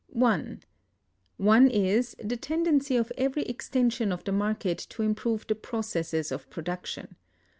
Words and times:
(1) 0.07 0.63
One 1.37 1.67
is, 1.69 2.15
the 2.17 2.35
tendency 2.35 2.95
of 2.97 3.11
every 3.19 3.43
extension 3.43 4.11
of 4.11 4.23
the 4.23 4.31
market 4.31 4.79
to 4.89 5.03
improve 5.03 5.45
the 5.45 5.53
processes 5.53 6.31
of 6.31 6.49
production. 6.49 7.17